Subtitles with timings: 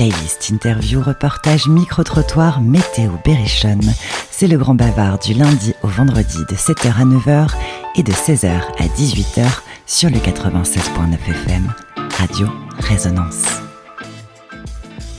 [0.00, 3.92] Playlist, interview, reportage, micro-trottoir, météo, berrichonne.
[4.30, 7.50] C'est le grand bavard du lundi au vendredi de 7h à 9h
[7.96, 9.46] et de 16h à 18h
[9.84, 11.70] sur le 96.9 FM.
[12.16, 12.46] Radio
[12.78, 13.60] Résonance.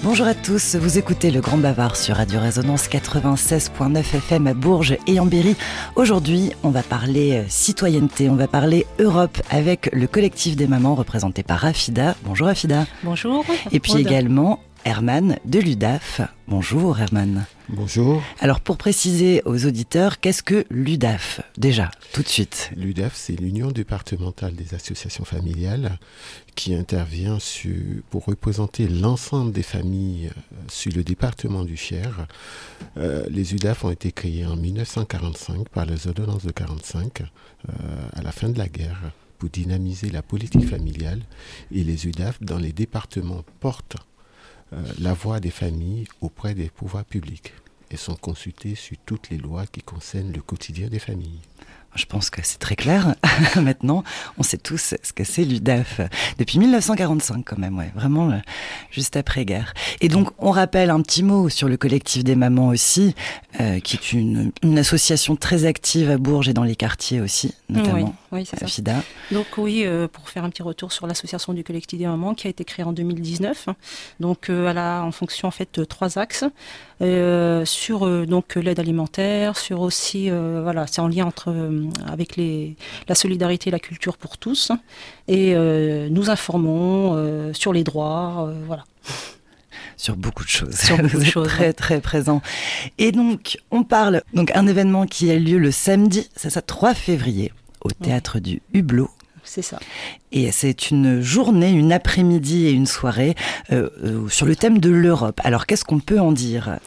[0.04, 4.98] Bonjour à tous, vous écoutez le Grand Bavard sur Radio Résonance 96.9 FM à Bourges
[5.06, 5.56] et en Berry.
[5.96, 10.96] Aujourd'hui, on va parler euh, citoyenneté, on va parler Europe avec le collectif des mamans
[10.96, 12.16] représenté par Rafida.
[12.24, 12.88] Bonjour Rafida.
[13.04, 13.46] Bonjour.
[13.72, 16.22] Et puis également Herman de l'UDAF.
[16.48, 17.46] Bonjour Herman.
[17.70, 18.22] Bonjour.
[18.40, 22.72] Alors pour préciser aux auditeurs, qu'est-ce que l'UDAF Déjà, tout de suite?
[22.76, 26.00] L'UDAF, c'est l'Union départementale des associations familiales
[26.56, 27.38] qui intervient
[28.10, 32.28] pour représenter l'ensemble des familles euh, sur le département du Cher.
[32.98, 37.74] Euh, les UDAF ont été créés en 1945 par les ordonnances de 45 euh,
[38.14, 41.22] à la fin de la guerre pour dynamiser la politique familiale
[41.72, 43.98] et les UDAF dans les départements portent
[45.00, 47.54] la voix des familles auprès des pouvoirs publics
[47.90, 51.42] et sont consultés sur toutes les lois qui concernent le quotidien des familles.
[51.96, 53.16] Je pense que c'est très clair.
[53.58, 54.04] Maintenant,
[54.38, 56.00] on sait tous ce que c'est l'UDAF.
[56.38, 58.38] Depuis 1945, quand même, ouais, vraiment euh,
[58.92, 59.74] juste après-guerre.
[60.00, 63.14] Et donc, on rappelle un petit mot sur le collectif des mamans aussi,
[63.60, 68.16] euh, qui est une, association très active à Bourges et dans les quartiers aussi, notamment.
[68.32, 68.94] Oui, c'est ça.
[69.32, 72.48] Donc, oui, euh, pour faire un petit retour sur l'association du collectif des mamans qui
[72.48, 73.68] a été créée en 2019.
[74.22, 76.46] Donc, elle a en fonction, en fait, trois axes.
[77.66, 82.76] sur donc l'aide alimentaire, sur aussi, voilà, c'est en lien entre euh, avec les,
[83.08, 84.72] la solidarité et la culture pour tous.
[85.28, 88.86] Et euh, nous informons euh, sur les droits, voilà
[89.98, 90.74] sur beaucoup de choses.
[90.74, 91.48] Sur beaucoup de choses.
[91.48, 92.42] Très, très présent.
[92.98, 96.96] Et donc, on parle, donc, un événement qui a lieu le samedi, c'est ça, 3
[96.96, 97.52] février,
[97.82, 99.12] au théâtre du Hublot.
[99.44, 99.78] C'est ça.
[100.32, 103.36] Et c'est une journée, une après-midi et une soirée
[104.28, 105.40] sur le thème de l'Europe.
[105.44, 106.80] Alors, qu'est-ce qu'on peut en dire?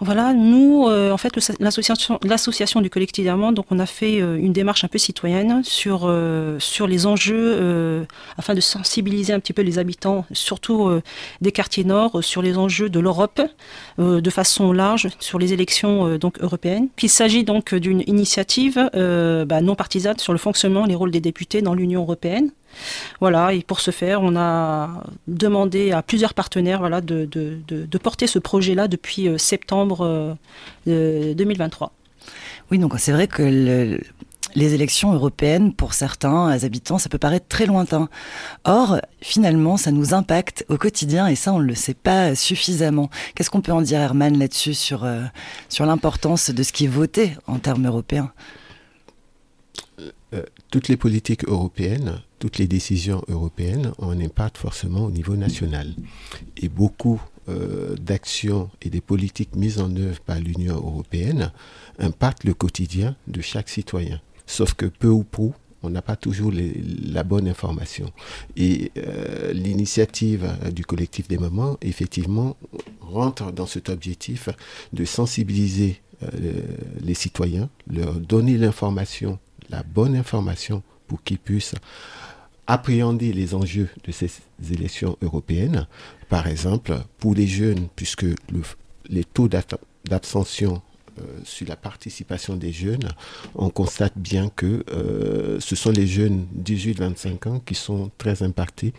[0.00, 4.52] Voilà, nous, euh, en fait, l'association, du collectif d'Amand, donc on a fait euh, une
[4.52, 9.62] démarche un peu citoyenne sur euh, sur les enjeux, afin de sensibiliser un petit peu
[9.62, 10.90] les habitants, surtout
[11.40, 13.40] des quartiers nord, sur les enjeux de l'Europe,
[13.98, 16.88] de façon large, sur les élections donc européennes.
[16.96, 21.20] Qu'il s'agit donc d'une initiative bah, non partisane sur le fonctionnement et les rôles des
[21.20, 22.50] députés dans l'Union européenne.
[23.20, 27.28] Voilà, et pour ce faire, on a demandé à plusieurs partenaires voilà, de,
[28.02, 30.36] porter ce projet-là depuis euh, septembre
[30.86, 31.86] 2023.
[31.86, 31.90] Euh,
[32.70, 33.98] oui, donc c'est vrai que
[34.54, 38.08] les élections européennes, pour certains habitants, ça peut paraître très lointain.
[38.64, 43.10] Or, finalement, ça nous impacte au quotidien et ça, on ne le sait pas suffisamment.
[43.34, 45.22] Qu'est-ce qu'on peut en dire, Herman, là-dessus, sur, euh,
[45.68, 48.32] sur l'importance de ce qui est voté en termes européens?
[50.70, 55.94] Toutes les politiques européennes toutes les décisions européennes ont un impact forcément au niveau national.
[56.56, 61.50] Et beaucoup euh, d'actions et des politiques mises en œuvre par l'Union européenne
[61.98, 64.20] impactent le quotidien de chaque citoyen.
[64.46, 65.52] Sauf que peu ou prou,
[65.82, 68.12] on n'a pas toujours la bonne information.
[68.56, 72.56] Et euh, l'initiative du collectif des mamans, effectivement,
[73.00, 74.48] rentre dans cet objectif
[74.92, 76.28] de sensibiliser euh,
[77.00, 79.38] les citoyens, leur donner l'information,
[79.70, 81.74] la bonne information pour qu'ils puissent
[82.66, 84.30] appréhender les enjeux de ces
[84.70, 85.86] élections européennes.
[86.28, 88.26] Par exemple, pour les jeunes, puisque
[89.08, 90.82] les taux d'abstention
[91.18, 93.08] euh, sur la participation des jeunes,
[93.54, 98.92] on constate bien que euh, ce sont les jeunes 18-25 ans qui sont très impactés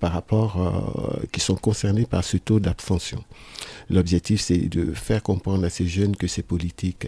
[0.00, 3.22] par rapport, euh, qui sont concernés par ce taux d'abstention.
[3.90, 7.06] L'objectif, c'est de faire comprendre à ces jeunes que ces politiques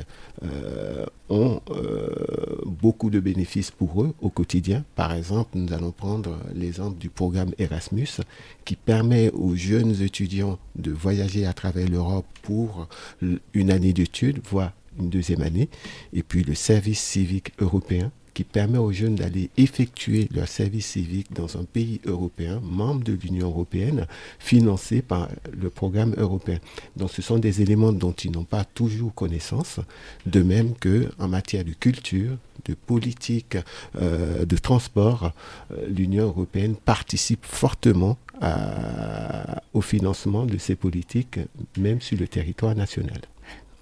[1.28, 1.60] ont
[2.66, 4.84] beaucoup de bénéfices pour eux au quotidien.
[4.94, 8.20] Par exemple, nous allons prendre l'exemple du programme Erasmus
[8.64, 12.88] qui permet aux jeunes étudiants de voyager à travers l'Europe pour
[13.54, 15.68] une année d'études, voire une deuxième année,
[16.12, 21.32] et puis le service civique européen qui permet aux jeunes d'aller effectuer leur service civique
[21.32, 24.06] dans un pays européen, membre de l'Union européenne,
[24.38, 26.58] financé par le programme européen.
[26.96, 29.80] Donc ce sont des éléments dont ils n'ont pas toujours connaissance,
[30.26, 32.36] de même que en matière de culture,
[32.66, 33.56] de politique,
[33.98, 35.32] euh, de transport,
[35.70, 38.18] euh, l'Union européenne participe fortement
[39.72, 41.38] au financement de ces politiques,
[41.78, 43.22] même sur le territoire national.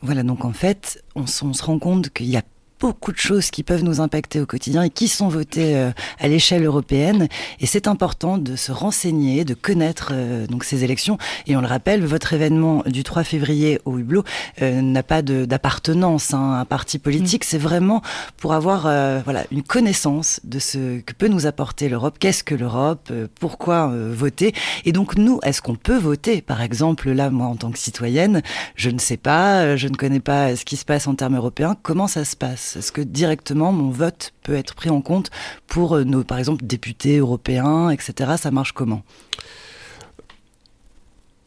[0.00, 2.42] Voilà, donc en fait, on, on se rend compte qu'il y a
[2.80, 6.28] beaucoup de choses qui peuvent nous impacter au quotidien et qui sont votées euh, à
[6.28, 7.28] l'échelle européenne.
[7.60, 11.18] Et c'est important de se renseigner, de connaître euh, donc ces élections.
[11.46, 14.24] Et on le rappelle, votre événement du 3 février au Hublot
[14.62, 17.44] euh, n'a pas d'appartenance hein, à un parti politique.
[17.44, 17.48] Mm.
[17.48, 18.02] C'est vraiment
[18.36, 18.82] pour avoir
[19.24, 22.16] voilà une connaissance de ce que peut nous apporter l'Europe.
[22.18, 24.54] Qu'est-ce que l'Europe Pourquoi voter?
[24.84, 26.42] Et donc nous, est-ce qu'on peut voter?
[26.42, 28.42] Par exemple, là, moi, en tant que citoyenne,
[28.76, 31.76] je ne sais pas, je ne connais pas ce qui se passe en termes européens.
[31.82, 32.63] Comment ça se passe?
[32.76, 35.31] Est-ce que directement mon vote peut être pris en compte
[35.66, 38.32] pour euh, nos, par exemple, députés européens, etc.
[38.38, 39.02] Ça marche comment?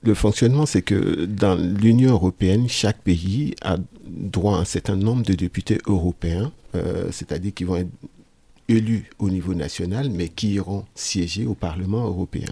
[0.03, 5.23] Le fonctionnement, c'est que dans l'Union européenne, chaque pays a droit à un certain nombre
[5.23, 7.89] de députés européens, euh, c'est-à-dire qui vont être
[8.69, 12.49] élus au niveau national, mais qui iront siéger au Parlement européen.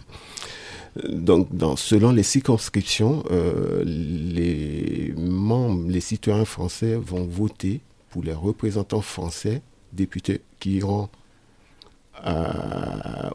[1.10, 7.82] Donc, selon les circonscriptions, euh, les membres, les citoyens français vont voter
[8.22, 9.62] les représentants français,
[9.94, 11.10] députés qui iront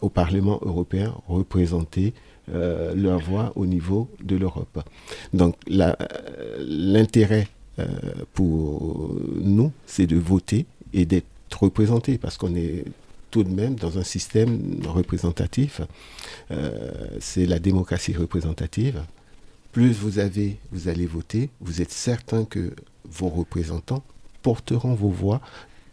[0.00, 2.14] au Parlement européen représenter
[2.52, 4.82] euh, leur voix au niveau de l'Europe.
[5.32, 5.54] Donc
[6.58, 7.46] l'intérêt
[7.78, 7.86] euh,
[8.34, 11.26] pour nous, c'est de voter et d'être
[11.60, 12.84] représenté parce qu'on est
[13.30, 15.80] tout de même dans un système représentatif.
[16.50, 16.90] Euh,
[17.20, 19.02] c'est la démocratie représentative.
[19.70, 22.72] Plus vous avez, vous allez voter, vous êtes certain que
[23.04, 24.02] vos représentants
[24.42, 25.40] porteront vos voix,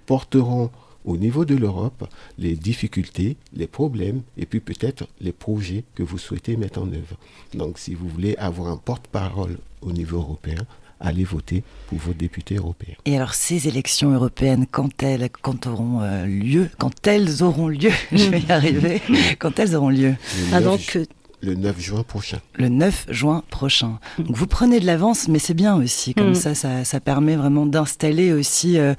[0.06, 0.70] porteront
[1.06, 2.08] au niveau de l'Europe
[2.38, 7.18] les difficultés, les problèmes et puis peut-être les projets que vous souhaitez mettre en œuvre.
[7.54, 10.66] Donc si vous voulez avoir un porte-parole au niveau européen,
[11.00, 12.96] allez voter pour vos députés européens.
[13.06, 17.92] Et alors ces élections européennes, quand elles, quand auront euh, lieu, quand elles auront lieu,
[18.12, 19.02] je vais y arriver,
[19.40, 20.16] quand elles auront lieu.
[20.52, 20.98] Ah, donc
[21.48, 22.40] le 9 juin prochain.
[22.56, 24.00] Le 9 juin prochain.
[24.20, 26.14] Donc vous prenez de l'avance, mais c'est bien aussi.
[26.14, 26.36] Comme mm.
[26.36, 28.96] ça, ça, permet vraiment d'installer aussi euh,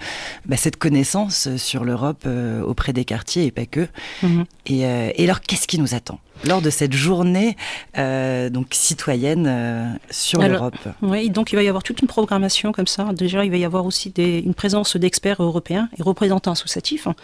[0.46, 3.86] bah, cette connaissance sur l'Europe euh, auprès des quartiers et pas que.
[4.22, 4.44] Mm-hmm.
[4.66, 7.56] Et, euh, et, alors, qu'est-ce qui nous attend lors de cette journée
[7.96, 10.76] donc citoyenne sur l'Europe?
[11.02, 13.12] Oui, donc il va y avoir toute une programmation comme ça.
[13.12, 17.16] Déjà, il va y avoir aussi des, une présence d'experts européens et représentants associatifs, hein.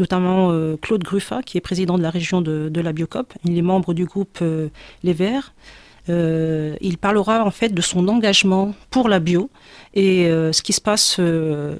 [0.00, 0.50] notamment
[0.80, 3.34] Claude Gruffat, qui est président de la région de, de la Biocop.
[3.44, 4.42] Il est membre du groupe
[5.02, 5.52] les Verts.
[6.08, 9.50] Euh, il parlera en fait de son engagement pour la bio
[9.94, 11.76] et euh, ce qui se passe euh,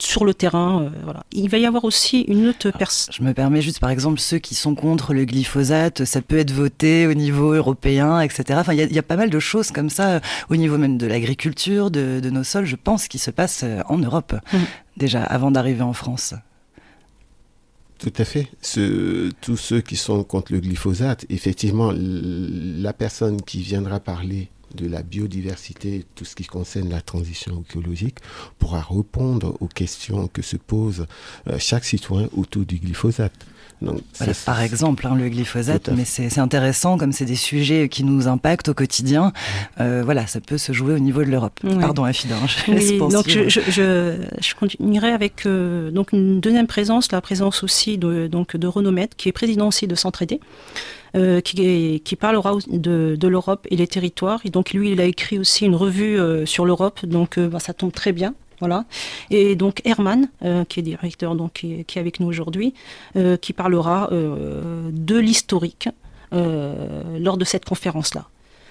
[0.00, 0.90] sur le terrain.
[1.04, 1.24] voilà.
[1.32, 3.12] Il va y avoir aussi une autre personne.
[3.14, 6.52] Je me permets juste, par exemple, ceux qui sont contre le glyphosate, ça peut être
[6.52, 8.58] voté au niveau européen, etc.
[8.60, 11.90] Enfin, il y, a pas mal de choses comme ça au niveau même de l'agriculture,
[11.90, 12.64] de, nos sols.
[12.64, 14.58] Je pense qui se passe en Europe mmh.
[14.96, 16.34] déjà avant d'arriver en France.
[18.04, 18.48] Tout à fait.
[19.40, 25.02] tous ceux qui sont contre le glyphosate, effectivement, la personne qui viendra parler de la
[25.02, 28.18] biodiversité, tout ce qui concerne la transition écologique,
[28.58, 31.06] pourra répondre aux questions que se pose
[31.48, 33.46] euh, chaque citoyen autour du glyphosate
[34.46, 38.68] par exemple, hein, le glyphosate, mais c'est intéressant comme c'est des sujets qui nous impactent
[38.68, 39.32] au quotidien.
[39.80, 41.60] Euh, voilà, ça peut se jouer au niveau de l'Europe.
[41.80, 47.62] Pardon, Afida, je donc je, je, continuerai avec euh, donc une deuxième présence, la présence
[47.62, 50.40] aussi de, donc de Renomètre, qui est président aussi de Centre-Aidé.
[51.14, 54.40] Euh, qui, qui, parlera de, de l'Europe et les territoires.
[54.44, 57.92] Et donc lui, il a écrit aussi une revue sur l'Europe, donc bah, ça tombe
[57.92, 58.34] très bien.
[58.60, 58.84] Voilà.
[59.30, 62.74] Et donc Herman, euh, qui est directeur, donc, qui, est avec nous aujourd'hui,
[63.16, 65.88] euh, qui parlera euh, de l'historique
[66.32, 68.26] lors de cette conférence-là.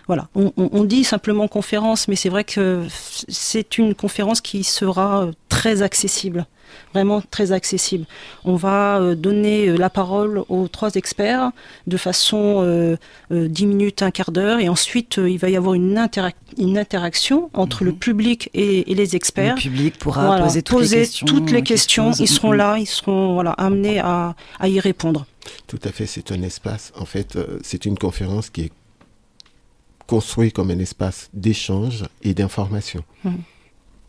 [0.08, 5.82] Voilà, on, dit simplement conférence, mais c'est vrai que c'est une conférence qui sera très
[5.82, 6.46] accessible
[6.94, 8.06] vraiment très accessible.
[8.46, 11.52] On va euh, donner euh, la parole aux trois experts
[11.88, 12.98] de façon euh,
[13.32, 17.92] 10 minutes, un quart d'heure, et ensuite il va y avoir une, interaction entre le
[17.92, 17.98] mhm.
[17.98, 19.56] public et, les experts.
[19.56, 22.12] Le public pourra poser, toutes, les questions, toutes les questions.
[22.12, 25.26] Ils seront là, ils seront voilà, amenés à, y répondre.
[25.68, 28.72] Tout à fait, c'est un espace, en fait, c'est une conférence qui est
[30.14, 33.04] construite comme un espace d'échange et d'information.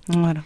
[0.08, 0.42] Voilà.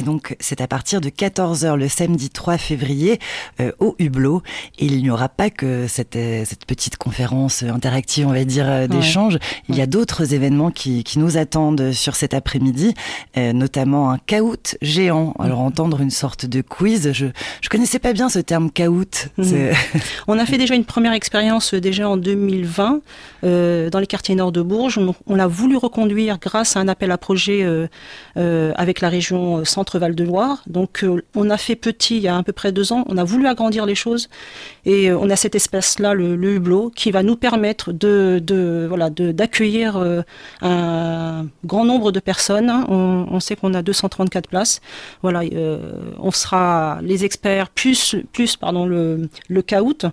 [0.00, 3.18] Et donc, c'est à partir de 14h le samedi 3 février
[3.60, 4.42] euh, au Hublot.
[4.78, 8.64] Et il n'y aura pas que cette, euh, cette, petite conférence interactive, on va dire,
[8.66, 9.38] euh, d'échange.
[9.68, 12.94] Il y a d'autres événements qui, qui, nous attendent sur cet après-midi,
[13.36, 15.34] notamment un caout géant.
[15.38, 17.32] Alors, entendre une sorte de quiz, je ne
[17.68, 19.28] connaissais pas bien ce terme caout.
[19.36, 19.72] Mhm.
[20.28, 23.00] on a fait déjà une première expérience déjà en 2020
[23.42, 24.96] dans les quartiers nord de Bourges.
[24.96, 27.66] On, on l'a voulu reconduire grâce à un appel à projet
[28.36, 30.62] avec la région centre Centre-Val de Loire.
[30.66, 31.04] Donc
[31.34, 33.46] on a fait petit il y a à peu près deux ans, on a voulu
[33.46, 34.28] agrandir les choses
[34.84, 40.22] et on a cet espace-là, le, hublot, qui va nous permettre de, voilà d'accueillir
[40.62, 42.70] un grand nombre de personnes.
[42.70, 44.80] On, on sait qu'on a 234 places.
[45.22, 45.42] Voilà,
[46.18, 50.06] on sera les experts plus plus pardon le le caout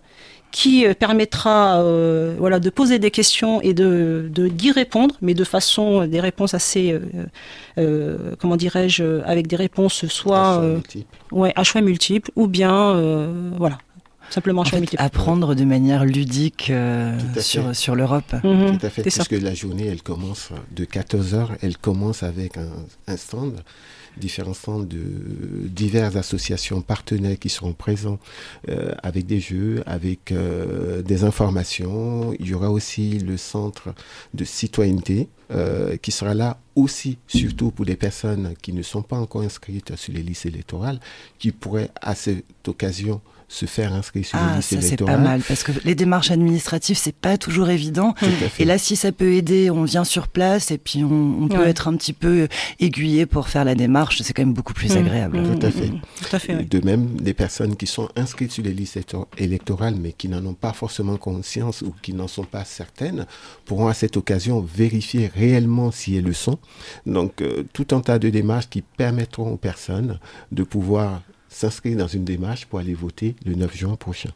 [0.51, 5.43] qui euh, permettra euh, voilà, de poser des questions et de, d'y répondre, mais de
[5.43, 6.97] façon euh, des réponses assez,
[8.39, 10.63] comment dirais-je, avec des réponses soit
[11.31, 13.77] ouais, à choix multiples, ou bien voilà,
[14.29, 15.03] simplement à choix multiples.
[15.03, 16.71] Apprendre de manière ludique
[17.39, 18.33] sur, sur l'Europe.
[18.43, 18.77] Mhm.
[18.79, 22.69] Tout à fait, puisque la journée, elle commence de 14h, elle commence avec un,
[23.07, 23.61] un stand
[24.17, 28.19] différents centres de diverses associations partenaires qui seront présents
[28.69, 32.33] euh, avec des jeux, avec euh, des informations.
[32.39, 33.93] Il y aura aussi le centre
[34.33, 39.17] de citoyenneté euh, qui sera là aussi, surtout pour des personnes qui ne sont pas
[39.17, 40.99] encore inscrites sur les listes électorales,
[41.39, 45.17] qui pourraient à cette occasion se faire inscrire sur ah, les listes ça, C'est pas
[45.17, 48.13] mal parce que les démarches administratives c'est pas toujours évident.
[48.59, 51.87] Et là, si ça peut aider, on vient sur place et puis on, peut être
[51.87, 52.47] un petit peu
[52.79, 54.21] aiguillé pour faire la démarche.
[54.21, 54.97] C'est quand même beaucoup plus mmh.
[54.97, 55.39] agréable.
[55.39, 55.59] Mmh.
[55.59, 55.89] Tout à fait.
[55.89, 58.99] Tout à fait De même, des personnes qui sont inscrites sur les listes
[59.37, 63.25] électorales mais qui n'en ont pas forcément conscience ou qui n'en sont pas certaines
[63.65, 66.59] pourront à cette occasion vérifier réellement si elles le sont.
[67.05, 70.19] Donc, euh, tout un tas de démarches qui permettront aux personnes
[70.51, 74.31] de pouvoir s'inscrire dans une démarche pour aller voter le 9 juin prochain.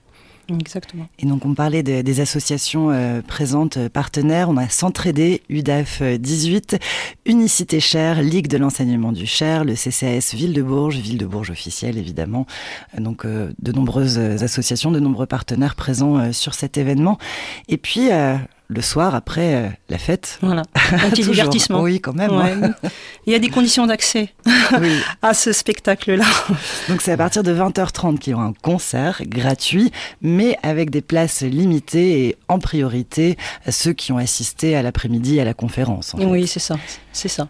[0.59, 1.07] Exactement.
[1.19, 4.49] Et donc on parlait des associations euh, présentes, euh, partenaires.
[4.49, 6.77] On a Centraidé, UDAF 18, euh,
[7.25, 11.51] Unicité Cher, Ligue de l'enseignement du Cher, le CCAS Ville de Bourges, Ville de Bourges
[11.51, 12.45] officielle évidemment.
[12.97, 17.17] Donc de nombreuses associations, de nombreux partenaires présents sur cet événement.
[17.67, 18.09] Et puis
[18.71, 20.39] le soir après euh, la fête.
[20.41, 21.81] Voilà, un petit divertissement.
[21.81, 22.31] Oui, quand même.
[22.31, 22.73] Hein.
[23.27, 24.33] Il y a des conditions d'accès
[25.21, 26.25] à ce spectacle-là.
[26.87, 31.01] Donc c'est à partir de 20h30 qu'il y aura un concert gratuit, mais avec des
[31.01, 36.15] places limitées et en priorité à ceux qui ont assisté à l'après-midi à la conférence.
[36.17, 36.77] Oui, c'est ça,
[37.11, 37.49] c'est ça.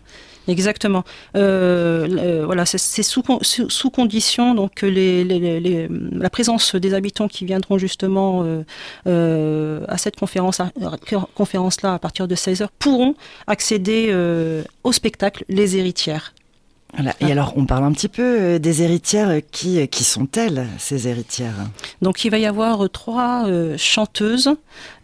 [0.51, 1.05] Exactement.
[1.37, 8.43] Euh, voilà, c'est sous, sous, condition donc les, la présence des habitants qui viendront justement
[8.43, 8.63] euh,
[9.07, 10.61] euh, à cette conférence,
[11.35, 13.15] conférence là à partir de 16 h pourront
[13.47, 14.13] accéder
[14.83, 16.33] au spectacle Les Héritières.
[17.21, 19.39] Et alors, on parle un petit peu euh, des héritières.
[19.51, 21.55] Qui, euh, qui sont-elles, ces héritières
[22.01, 24.49] Donc, il va y avoir euh, trois chanteuses.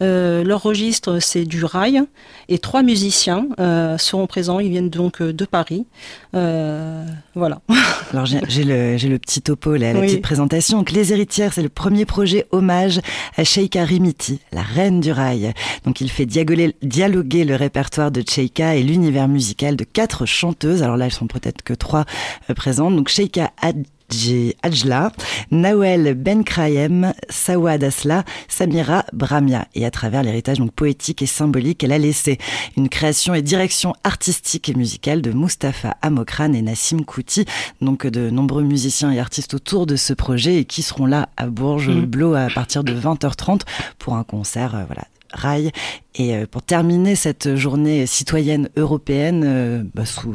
[0.01, 2.01] leur registre, c'est du rail.
[2.49, 3.47] Et trois musiciens
[3.97, 4.59] seront présents.
[4.59, 5.85] Ils viennent donc de Paris.
[6.33, 7.61] voilà.
[8.13, 10.79] Alors, j'ai le, le, petit topo, la petite présentation.
[10.79, 12.99] Donc, les héritières, c'est le premier projet hommage
[13.37, 15.53] à Sheikha Rimiti, la reine du rail.
[15.85, 20.83] Donc, il fait dialoguer, dialoguer le répertoire de Sheikha et l'univers musical de quatre chanteuses.
[20.83, 22.05] Alors là, elles sont peut-être que trois
[22.49, 22.95] euh, présentes.
[22.95, 23.51] Donc Sheikha
[24.63, 25.11] Ajla,
[25.51, 29.67] Nawel Benkraem, Sawad Asla, Samira Bramia.
[29.75, 32.37] Et à travers l'héritage donc poétique et symbolique, elle a laissé
[32.77, 37.45] une création et direction artistique et musicale de Mustapha Amokran et Nassim Kouti.
[37.81, 41.47] Donc de nombreux musiciens et artistes autour de ce projet et qui seront là à
[41.47, 42.05] Bourges, mmh.
[42.05, 43.61] Blo à partir de 20h30
[43.99, 45.03] pour un concert euh, voilà,
[45.33, 45.71] rail.
[46.15, 50.33] Et euh, pour terminer cette journée citoyenne européenne euh, bah, sous,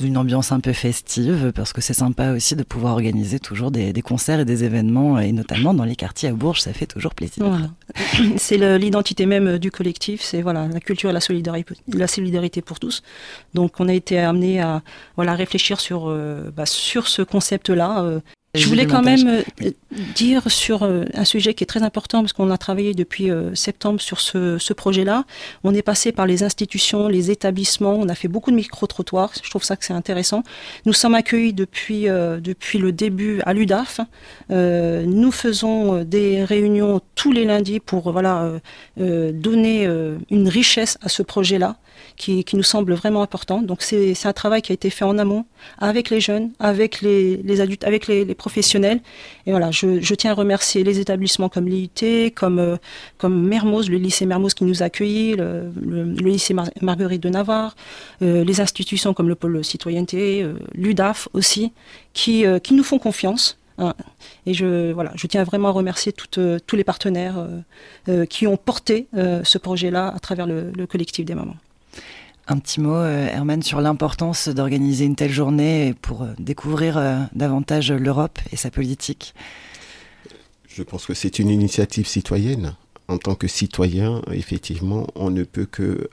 [0.00, 3.92] une ambiance un peu festive, parce que c'est sympa aussi de pouvoir organiser toujours des,
[4.02, 7.44] concerts et des événements, et notamment dans les quartiers à Bourges, ça fait toujours plaisir.
[8.36, 12.78] C'est l'identité même du collectif, c'est voilà la culture et la solidarité, la solidarité pour
[12.78, 13.02] tous.
[13.54, 14.82] Donc on a été amené à
[15.16, 18.20] voilà réfléchir sur euh, bah, sur ce concept-là
[18.54, 19.70] je voulais quand même euh,
[20.14, 23.54] dire sur euh, un sujet qui est très important parce qu'on a travaillé depuis euh,
[23.54, 25.24] septembre sur ce, ce projet-là.
[25.64, 29.32] On est passé par les institutions, les établissements, on a fait beaucoup de micro-trottoirs.
[29.42, 30.42] Je trouve ça que c'est intéressant.
[30.84, 34.00] Nous sommes accueillis depuis, depuis le début à l'UDAF.
[34.50, 38.52] nous faisons des réunions tous les lundis pour voilà,
[38.98, 39.84] donner
[40.30, 41.76] une richesse à ce projet-là
[42.16, 43.62] qui, nous semble vraiment important.
[43.62, 45.44] Donc c'est un travail qui a été fait en amont
[45.78, 49.00] avec les jeunes, avec les, adultes, avec les, professionnels.
[49.46, 52.76] Et voilà, je, tiens à remercier les établissements comme l'IUT, comme, euh,
[53.18, 55.70] comme Mermoz, le lycée Mermoz qui nous a accueillis, le,
[56.20, 57.74] lycée Marguerite de Navarre,
[58.22, 61.72] euh, les institutions comme le pôle citoyenneté, euh, l'UDAF aussi,
[62.12, 63.58] qui, nous font confiance.
[63.78, 63.94] Hein.
[64.46, 67.46] Et je, voilà, je tiens vraiment à remercier tous les partenaires
[68.28, 71.56] qui ont porté ce projet-là à travers le collectif des mamans.
[72.48, 77.20] Un petit mot, euh, Herman, sur l'importance d'organiser une telle journée pour euh, découvrir euh,
[77.34, 79.32] davantage l'Europe et sa politique.
[80.68, 82.74] Je pense que c'est une initiative citoyenne.
[83.08, 86.08] En tant que citoyen, effectivement, on ne peut que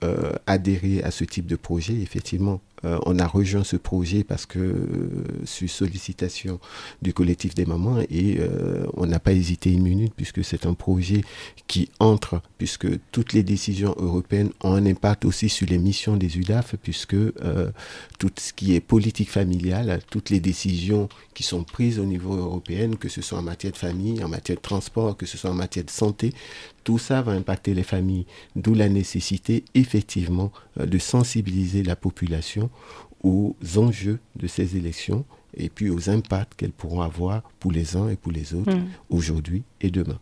[0.48, 1.94] adhérer à ce type de projet.
[1.94, 4.88] Effectivement, on a rejoint ce projet parce que
[5.44, 6.60] sur sollicitation
[7.02, 8.40] du collectif des mamans et
[8.96, 11.22] on n'a pas hésité une minute puisque c'est un projet
[11.68, 16.38] qui entre, puisque toutes les décisions européennes ont un impact aussi sur les missions des
[16.38, 17.18] UDAF, puisque
[18.18, 22.92] tout ce qui est politique familiale, toutes les décisions qui sont prises au niveau européen,
[23.00, 25.56] que ce soit en matière de famille, en matière de transport, que ce soit en
[25.56, 26.34] matière de santé,
[26.84, 32.70] tout ça va impacter les familles, d'où la nécessité effectivement euh, de sensibiliser la population
[33.24, 38.10] aux enjeux de ces élections et puis aux impacts qu'elles pourront avoir pour les uns
[38.10, 38.88] et pour les autres mmh.
[39.10, 40.20] aujourd'hui et demain.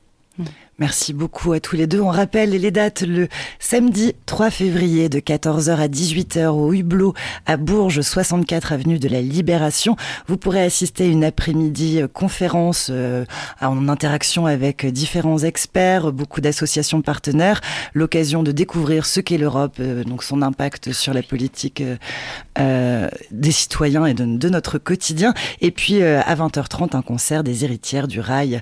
[0.79, 2.01] Merci beaucoup à tous les deux.
[2.01, 7.15] On rappelle les dates le samedi 3 février de 14h à 18h au Hublot
[7.47, 9.95] à Bourges, 64 avenue de la Libération.
[10.27, 13.25] Vous pourrez assister une après-midi euh, conférence euh,
[13.59, 17.59] en interaction avec différents experts, beaucoup d'associations partenaires,
[17.95, 21.81] l'occasion de découvrir ce qu'est l'Europe, euh, donc son impact sur la politique
[22.57, 25.33] des citoyens et de, notre quotidien.
[25.61, 28.61] Et puis à 20h30 un concert des héritières du rail,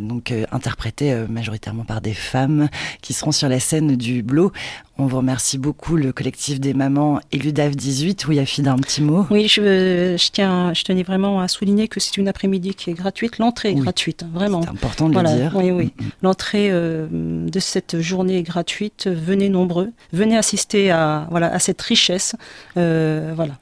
[0.00, 0.97] donc interprété
[1.28, 2.68] majoritairement par des femmes
[3.02, 4.52] qui seront sur la scène du Blo.
[5.00, 8.26] On vous remercie beaucoup, le collectif des mamans et l'UDAF 18.
[8.26, 9.26] Oui, Afida, un petit mot.
[9.30, 12.94] Oui, je, je, tiens, je tenais vraiment à souligner que c'est une après-midi qui est
[12.94, 13.38] gratuite.
[13.38, 14.62] L'entrée est gratuite, hein, vraiment.
[14.62, 15.52] C'est important de le dire.
[15.54, 15.92] Oui, oui.
[15.96, 16.10] Mm, mm.
[16.22, 19.06] L'entrée euh, de cette journée est gratuite.
[19.06, 19.92] Venez nombreux.
[20.12, 22.34] Venez assister à, voilà, à cette richesse.
[22.76, 23.54] Euh, voilà.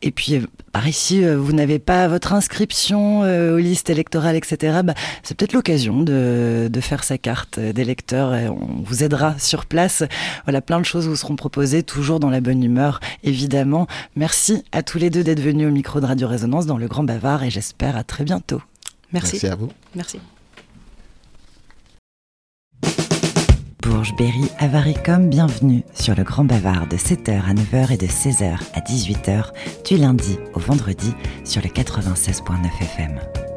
[0.00, 4.36] Et puis, euh, par ici, euh, vous n'avez pas votre inscription euh, aux listes électorales,
[4.36, 4.80] etc.
[4.84, 9.66] Bah, c'est peut-être l'occasion de, de, faire sa carte d'électeur et on vous aidera sur
[9.66, 10.04] place.
[10.44, 13.88] Voilà, plein de choses vous seront proposées, toujours dans la bonne humeur, évidemment.
[14.14, 17.02] Merci à tous les deux d'être venus au micro de Radio Résonance dans le Grand
[17.04, 18.62] Bavard et j'espère à très bientôt.
[19.12, 19.32] Merci.
[19.34, 19.70] Merci à vous.
[19.96, 20.20] Merci.
[23.88, 28.58] Bourges, Berry, Avaricom, bienvenue sur le Grand Bavard de 7h à 9h et de 16h
[28.74, 29.52] à 18h
[29.86, 31.14] du lundi au vendredi
[31.44, 33.47] sur le 96.9 FM.